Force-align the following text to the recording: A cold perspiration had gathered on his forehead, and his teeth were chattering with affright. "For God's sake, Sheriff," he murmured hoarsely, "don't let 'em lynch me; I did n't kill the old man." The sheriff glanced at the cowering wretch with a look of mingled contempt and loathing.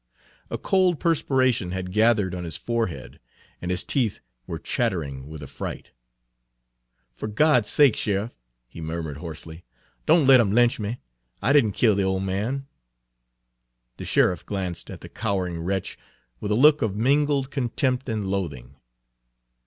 A 0.49 0.57
cold 0.57 0.99
perspiration 0.99 1.73
had 1.73 1.91
gathered 1.91 2.33
on 2.33 2.43
his 2.43 2.57
forehead, 2.57 3.19
and 3.61 3.69
his 3.69 3.83
teeth 3.83 4.19
were 4.47 4.57
chattering 4.57 5.27
with 5.27 5.43
affright. 5.43 5.91
"For 7.13 7.27
God's 7.27 7.69
sake, 7.69 7.95
Sheriff," 7.95 8.31
he 8.67 8.81
murmured 8.81 9.17
hoarsely, 9.17 9.63
"don't 10.07 10.25
let 10.25 10.39
'em 10.39 10.53
lynch 10.53 10.79
me; 10.79 10.97
I 11.39 11.53
did 11.53 11.65
n't 11.67 11.75
kill 11.75 11.93
the 11.93 12.01
old 12.01 12.23
man." 12.23 12.65
The 13.97 14.05
sheriff 14.05 14.43
glanced 14.43 14.89
at 14.89 15.01
the 15.01 15.07
cowering 15.09 15.59
wretch 15.61 15.99
with 16.39 16.49
a 16.49 16.55
look 16.55 16.81
of 16.81 16.95
mingled 16.95 17.51
contempt 17.51 18.09
and 18.09 18.25
loathing. 18.25 18.77